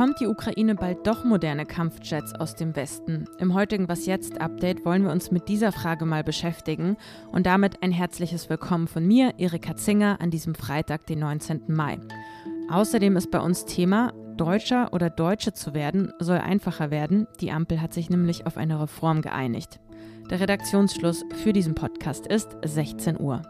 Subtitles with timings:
[0.00, 3.26] Bekommt die Ukraine bald doch moderne Kampfjets aus dem Westen?
[3.38, 6.96] Im heutigen Was jetzt Update wollen wir uns mit dieser Frage mal beschäftigen
[7.32, 11.64] und damit ein herzliches Willkommen von mir, Erika Zinger, an diesem Freitag, den 19.
[11.68, 11.98] Mai.
[12.70, 17.26] Außerdem ist bei uns Thema, Deutscher oder Deutsche zu werden, soll einfacher werden.
[17.40, 19.80] Die Ampel hat sich nämlich auf eine Reform geeinigt.
[20.30, 23.42] Der Redaktionsschluss für diesen Podcast ist 16 Uhr.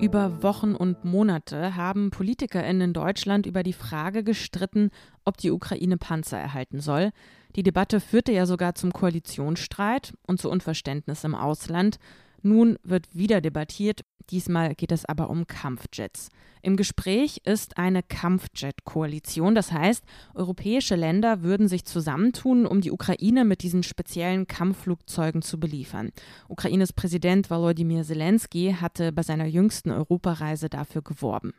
[0.00, 4.90] Über Wochen und Monate haben PolitikerInnen in Deutschland über die Frage gestritten,
[5.24, 7.10] ob die Ukraine Panzer erhalten soll.
[7.56, 11.98] Die Debatte führte ja sogar zum Koalitionsstreit und zu Unverständnis im Ausland.
[12.42, 16.28] Nun wird wieder debattiert, diesmal geht es aber um Kampfjets.
[16.62, 23.44] Im Gespräch ist eine Kampfjet-Koalition, das heißt, europäische Länder würden sich zusammentun, um die Ukraine
[23.44, 26.10] mit diesen speziellen Kampfflugzeugen zu beliefern.
[26.48, 31.54] Ukraines Präsident Volodymyr Zelensky hatte bei seiner jüngsten Europareise dafür geworben.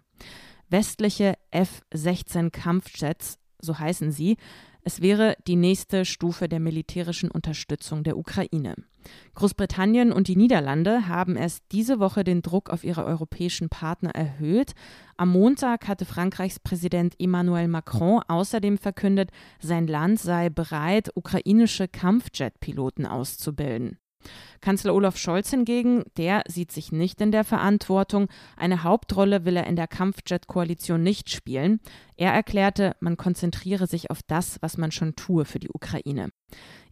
[0.69, 4.37] Westliche F-16 Kampfjets, so heißen sie,
[4.83, 8.75] es wäre die nächste Stufe der militärischen Unterstützung der Ukraine.
[9.35, 14.73] Großbritannien und die Niederlande haben erst diese Woche den Druck auf ihre europäischen Partner erhöht.
[15.17, 23.05] Am Montag hatte Frankreichs Präsident Emmanuel Macron außerdem verkündet, sein Land sei bereit, ukrainische Kampfjet-Piloten
[23.05, 23.97] auszubilden.
[24.61, 28.27] Kanzler Olaf Scholz hingegen, der sieht sich nicht in der Verantwortung.
[28.57, 31.79] Eine Hauptrolle will er in der Kampfjet-Koalition nicht spielen.
[32.17, 36.29] Er erklärte, man konzentriere sich auf das, was man schon tue für die Ukraine.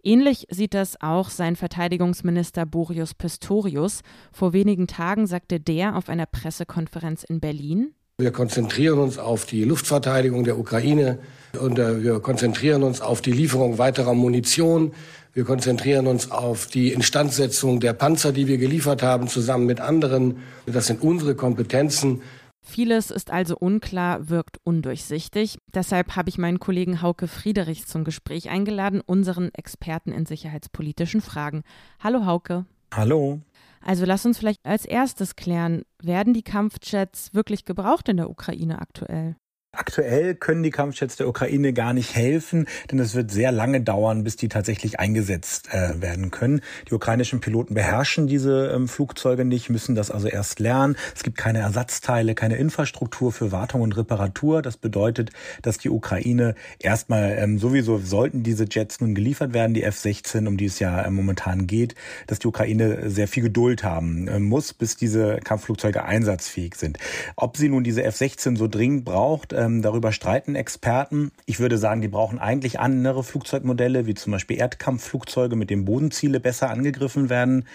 [0.08, 4.04] Ähnlich sieht das auch sein Verteidigungsminister Boris Pistorius.
[4.32, 9.66] Vor wenigen Tagen sagte der auf einer Pressekonferenz in Berlin, wir konzentrieren uns auf die
[9.66, 11.20] Luftverteidigung der Ukraine
[11.60, 14.94] und äh, wir konzentrieren uns auf die Lieferung weiterer Munition.
[15.34, 20.38] Wir konzentrieren uns auf die Instandsetzung der Panzer, die wir geliefert haben, zusammen mit anderen.
[20.66, 22.22] Das sind unsere Kompetenzen.
[22.68, 25.58] Vieles ist also unklar, wirkt undurchsichtig.
[25.74, 31.64] Deshalb habe ich meinen Kollegen Hauke Friedrichs zum Gespräch eingeladen, unseren Experten in sicherheitspolitischen Fragen.
[32.04, 32.66] Hallo Hauke.
[32.94, 33.40] Hallo.
[33.80, 38.82] Also lass uns vielleicht als erstes klären, werden die Kampfjets wirklich gebraucht in der Ukraine
[38.82, 39.38] aktuell?
[39.78, 44.24] Aktuell können die Kampfjets der Ukraine gar nicht helfen, denn es wird sehr lange dauern,
[44.24, 46.62] bis die tatsächlich eingesetzt äh, werden können.
[46.90, 50.98] Die ukrainischen Piloten beherrschen diese ähm, Flugzeuge nicht, müssen das also erst lernen.
[51.16, 54.64] Es gibt keine Ersatzteile, keine Infrastruktur für Wartung und Reparatur.
[54.64, 55.30] Das bedeutet,
[55.62, 60.58] dass die Ukraine erstmal ähm, sowieso sollten diese Jets nun geliefert werden, die F-16, um
[60.58, 61.94] die es ja äh, momentan geht,
[62.26, 66.98] dass die Ukraine sehr viel Geduld haben äh, muss, bis diese Kampfflugzeuge einsatzfähig sind.
[67.36, 71.32] Ob sie nun diese F-16 so dringend braucht, äh, ähm, darüber streiten Experten.
[71.46, 76.40] Ich würde sagen, die brauchen eigentlich andere Flugzeugmodelle, wie zum Beispiel Erdkampfflugzeuge, mit denen Bodenziele
[76.40, 77.66] besser angegriffen werden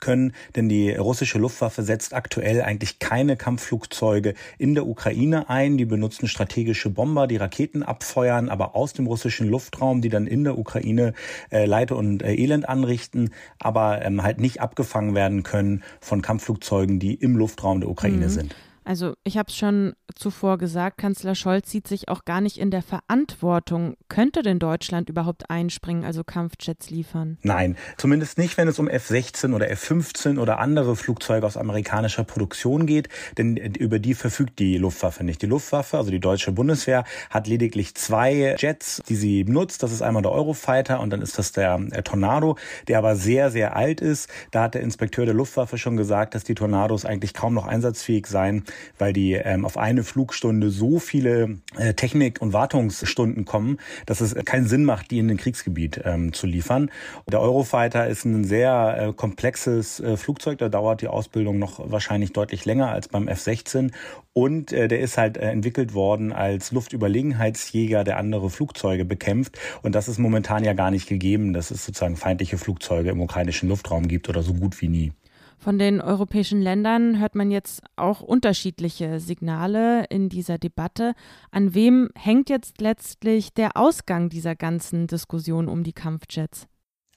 [0.00, 0.32] können.
[0.56, 5.76] Denn die russische Luftwaffe setzt aktuell eigentlich keine Kampfflugzeuge in der Ukraine ein.
[5.76, 10.44] Die benutzen strategische Bomber, die Raketen abfeuern, aber aus dem russischen Luftraum, die dann in
[10.44, 11.12] der Ukraine
[11.50, 16.98] äh, Leid und äh, Elend anrichten, aber ähm, halt nicht abgefangen werden können von Kampfflugzeugen,
[16.98, 18.30] die im Luftraum der Ukraine mhm.
[18.30, 18.54] sind.
[18.84, 22.70] Also ich habe es schon zuvor gesagt, Kanzler Scholz sieht sich auch gar nicht in
[22.70, 23.96] der Verantwortung.
[24.08, 27.38] Könnte denn Deutschland überhaupt einspringen, also Kampfjets liefern?
[27.42, 32.86] Nein, zumindest nicht, wenn es um F-16 oder F-15 oder andere Flugzeuge aus amerikanischer Produktion
[32.86, 35.42] geht, denn über die verfügt die Luftwaffe nicht.
[35.42, 39.82] Die Luftwaffe, also die deutsche Bundeswehr, hat lediglich zwei Jets, die sie benutzt.
[39.82, 42.56] Das ist einmal der Eurofighter und dann ist das der, der Tornado,
[42.88, 44.28] der aber sehr, sehr alt ist.
[44.50, 48.26] Da hat der Inspekteur der Luftwaffe schon gesagt, dass die Tornados eigentlich kaum noch einsatzfähig
[48.26, 48.64] seien
[48.98, 54.34] weil die ähm, auf eine Flugstunde so viele äh, Technik- und Wartungsstunden kommen, dass es
[54.44, 56.90] keinen Sinn macht, die in den Kriegsgebiet ähm, zu liefern.
[57.30, 62.32] Der Eurofighter ist ein sehr äh, komplexes äh, Flugzeug, da dauert die Ausbildung noch wahrscheinlich
[62.32, 63.90] deutlich länger als beim F-16
[64.32, 69.94] und äh, der ist halt äh, entwickelt worden als Luftüberlegenheitsjäger, der andere Flugzeuge bekämpft und
[69.94, 74.08] das ist momentan ja gar nicht gegeben, dass es sozusagen feindliche Flugzeuge im ukrainischen Luftraum
[74.08, 75.12] gibt oder so gut wie nie.
[75.62, 81.14] Von den europäischen Ländern hört man jetzt auch unterschiedliche Signale in dieser Debatte.
[81.52, 86.66] An wem hängt jetzt letztlich der Ausgang dieser ganzen Diskussion um die Kampfjets?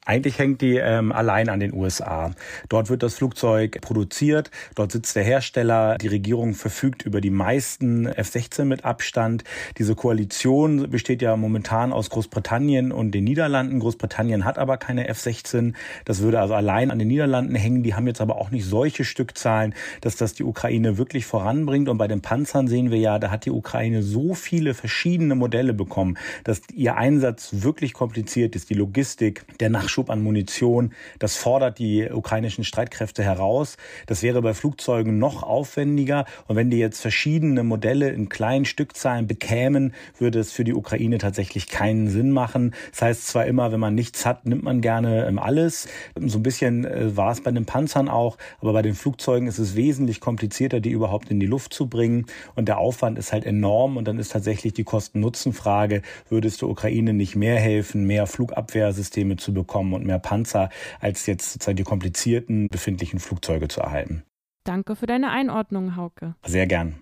[0.06, 2.32] Eigentlich hängt die ähm, allein an den USA.
[2.70, 8.06] Dort wird das Flugzeug produziert, dort sitzt der Hersteller, die Regierung verfügt über die meisten
[8.06, 9.44] F-16 mit Abstand.
[9.80, 13.80] Diese Koalition besteht ja momentan aus Großbritannien und den Niederlanden.
[13.80, 15.74] Großbritannien hat aber keine F-16.
[16.06, 17.82] Das würde also allein an den Niederlanden hängen.
[17.82, 21.90] Die haben jetzt aber auch nicht solche Stückzahlen, dass das die Ukraine wirklich voranbringt.
[21.90, 25.74] Und bei den Panzern sehen wir ja, da hat die Ukraine so viele verschiedene Modelle
[25.74, 28.70] bekommen, dass ihr Einsatz wirklich kompliziert ist.
[28.70, 30.92] Die Logistik, der Nachschub Nachschub an Munition.
[31.20, 33.78] Das fordert die ukrainischen Streitkräfte heraus.
[34.08, 36.26] Das wäre bei Flugzeugen noch aufwendiger.
[36.48, 41.18] Und wenn die jetzt verschiedene Modelle in kleinen Stückzahlen bekämen, würde es für die Ukraine
[41.18, 42.74] tatsächlich keinen Sinn machen.
[42.92, 45.88] Das heißt zwar immer, wenn man nichts hat, nimmt man gerne ähm, alles.
[46.20, 49.60] So ein bisschen äh, war es bei den Panzern auch, aber bei den Flugzeugen ist
[49.60, 52.26] es wesentlich komplizierter, die überhaupt in die Luft zu bringen.
[52.56, 53.96] Und der Aufwand ist halt enorm.
[53.96, 59.38] Und dann ist tatsächlich die Kosten-Nutzen-Frage, würde es der Ukraine nicht mehr helfen, mehr Flugabwehrsysteme
[59.38, 64.24] zu bekommen und mehr Panzer, als jetzt sozusagen die komplizierten befindlichen Flugzeuge zu erhalten.
[64.64, 66.36] Danke für deine Einordnung, Hauke.
[66.44, 67.00] Sehr gern.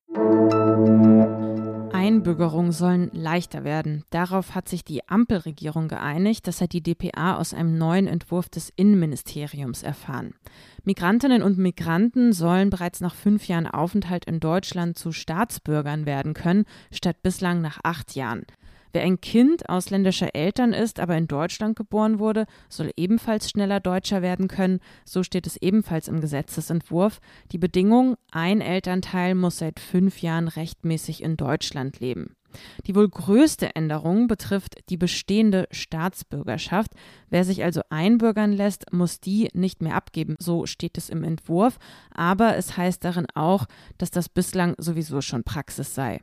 [1.94, 4.04] Einbürgerungen sollen leichter werden.
[4.10, 6.46] Darauf hat sich die Ampelregierung geeinigt.
[6.48, 10.34] Das hat die DPA aus einem neuen Entwurf des Innenministeriums erfahren.
[10.84, 16.66] Migrantinnen und Migranten sollen bereits nach fünf Jahren Aufenthalt in Deutschland zu Staatsbürgern werden können,
[16.92, 18.44] statt bislang nach acht Jahren.
[18.94, 24.22] Wer ein Kind ausländischer Eltern ist, aber in Deutschland geboren wurde, soll ebenfalls schneller Deutscher
[24.22, 24.80] werden können.
[25.04, 27.20] So steht es ebenfalls im Gesetzesentwurf.
[27.52, 32.36] Die Bedingung, ein Elternteil muss seit fünf Jahren rechtmäßig in Deutschland leben.
[32.86, 36.92] Die wohl größte Änderung betrifft die bestehende Staatsbürgerschaft.
[37.32, 40.36] Wer sich also einbürgern lässt, muss die nicht mehr abgeben.
[40.38, 41.80] So steht es im Entwurf.
[42.12, 43.66] Aber es heißt darin auch,
[43.98, 46.22] dass das bislang sowieso schon Praxis sei.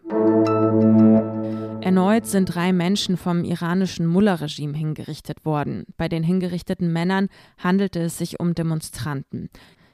[1.82, 5.86] Erneut sind drei Menschen vom iranischen Mullah-Regime hingerichtet worden.
[5.96, 9.48] Bei den hingerichteten Männern handelte es sich um Demonstranten.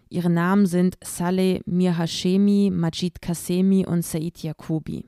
[0.09, 5.05] Ihre Namen sind Saleh Mir Hashemi, Majid Kasemi und Said Yakubi.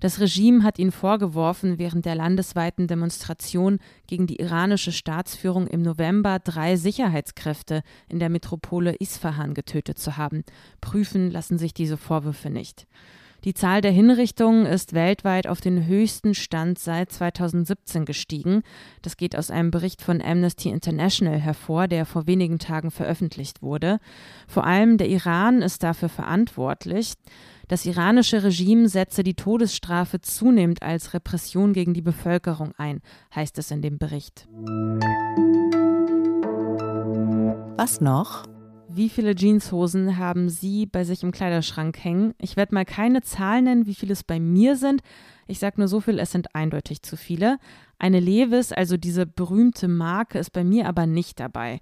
[0.00, 6.38] Das Regime hat ihnen vorgeworfen, während der landesweiten Demonstration gegen die iranische Staatsführung im November
[6.40, 10.44] drei Sicherheitskräfte in der Metropole Isfahan getötet zu haben.
[10.80, 12.86] Prüfen lassen sich diese Vorwürfe nicht.
[13.44, 18.62] Die Zahl der Hinrichtungen ist weltweit auf den höchsten Stand seit 2017 gestiegen.
[19.02, 24.00] Das geht aus einem Bericht von Amnesty International hervor, der vor wenigen Tagen veröffentlicht wurde.
[24.48, 27.14] Vor allem der Iran ist dafür verantwortlich.
[27.68, 33.00] Das iranische Regime setze die Todesstrafe zunehmend als Repression gegen die Bevölkerung ein,
[33.34, 34.48] heißt es in dem Bericht.
[37.76, 38.46] Was noch?
[38.90, 42.34] Wie viele Jeanshosen haben Sie bei sich im Kleiderschrank hängen?
[42.40, 45.02] Ich werde mal keine Zahl nennen, wie viele es bei mir sind.
[45.46, 47.58] Ich sage nur so viel, es sind eindeutig zu viele.
[47.98, 51.80] Eine Levis, also diese berühmte Marke, ist bei mir aber nicht dabei.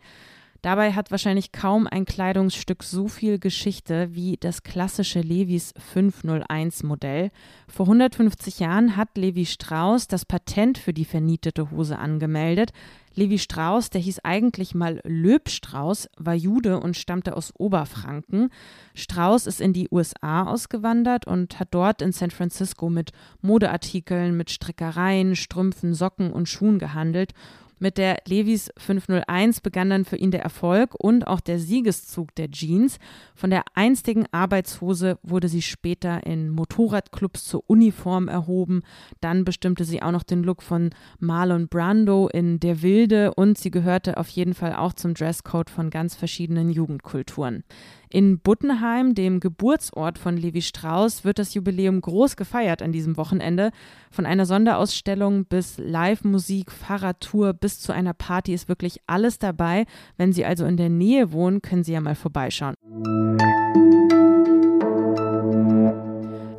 [0.63, 7.31] Dabei hat wahrscheinlich kaum ein Kleidungsstück so viel Geschichte wie das klassische Levis 501 Modell.
[7.69, 12.73] Vor 150 Jahren hat Levi Strauss das Patent für die vernietete Hose angemeldet.
[13.15, 18.51] Levi Strauss, der hieß eigentlich mal Löbstrauß, war Jude und stammte aus Oberfranken.
[18.95, 24.51] Strauss ist in die USA ausgewandert und hat dort in San Francisco mit Modeartikeln, mit
[24.51, 27.33] Strickereien, Strümpfen, Socken und Schuhen gehandelt
[27.79, 32.51] mit der Levis 501 begann dann für ihn der Erfolg und auch der Siegeszug der
[32.51, 32.99] Jeans.
[33.35, 38.83] Von der einstigen Arbeitshose wurde sie später in Motorradclubs zur Uniform erhoben.
[39.21, 43.71] Dann bestimmte sie auch noch den Look von Marlon Brando in Der Wilde und sie
[43.71, 47.63] gehörte auf jeden Fall auch zum Dresscode von ganz verschiedenen Jugendkulturen.
[48.09, 53.73] In Buttenheim, dem Geburtsort von Levi Strauss, wird das Jubiläum groß gefeiert an diesem Wochenende.
[54.11, 59.87] Von einer Sonderausstellung bis Live-Musik, Fahrradtour bis zu einer Party ist wirklich alles dabei.
[60.17, 62.75] Wenn Sie also in der Nähe wohnen, können Sie ja mal vorbeischauen.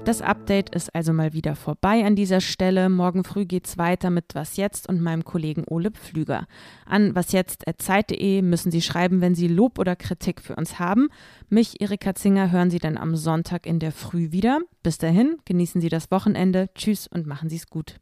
[0.08, 2.88] Das Update ist also mal wieder vorbei an dieser Stelle.
[2.88, 6.48] Morgen früh geht's weiter mit Was jetzt und meinem Kollegen Ole Pflüger.
[6.86, 11.10] An wasjetzt.zeit.de müssen Sie schreiben, wenn Sie Lob oder Kritik für uns haben.
[11.50, 14.62] Mich, Erika Zinger, hören Sie dann am Sonntag in der Früh wieder.
[14.82, 16.70] Bis dahin, genießen Sie das Wochenende.
[16.74, 18.00] Tschüss und machen Sie es gut.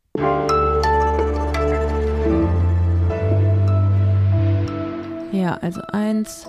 [5.35, 6.47] Ja, also eins,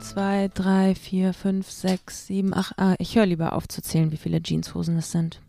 [0.00, 2.74] zwei, drei, vier, fünf, sechs, sieben, acht.
[2.78, 5.42] Ah, ich höre lieber auf zu zählen, wie viele Jeanshosen es sind.